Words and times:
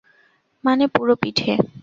মানে, 0.63 0.85
পুরো 0.87 1.13
পিঠে? 1.15 1.51